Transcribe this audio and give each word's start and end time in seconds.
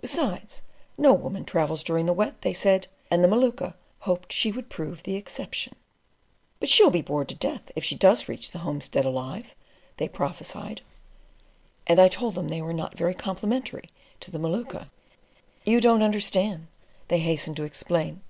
"Besides, 0.00 0.62
no 0.96 1.12
woman 1.12 1.44
travels 1.44 1.82
during 1.82 2.06
the 2.06 2.12
Wet," 2.12 2.42
they 2.42 2.52
said, 2.52 2.86
and 3.10 3.24
the 3.24 3.26
Maluka 3.26 3.74
"hoped 4.06 4.32
she 4.32 4.52
would 4.52 4.70
prove 4.70 5.02
the 5.02 5.16
exception." 5.16 5.74
"But 6.60 6.68
she'll 6.68 6.88
be 6.92 7.02
bored 7.02 7.30
to 7.30 7.34
death 7.34 7.72
if 7.74 7.82
she 7.82 7.96
does 7.96 8.28
reach 8.28 8.52
the 8.52 8.60
homestead 8.60 9.04
alive," 9.04 9.52
they 9.96 10.08
prophesied; 10.08 10.82
and 11.88 11.98
I 11.98 12.06
told 12.06 12.36
them 12.36 12.46
they 12.46 12.62
were 12.62 12.72
not 12.72 12.96
very 12.96 13.12
complimentary 13.12 13.88
to 14.20 14.30
the 14.30 14.38
Maluka. 14.38 14.88
"You 15.64 15.80
don't 15.80 16.04
understand," 16.04 16.68
they 17.08 17.18
hastened 17.18 17.56
to 17.56 17.64
explain. 17.64 18.20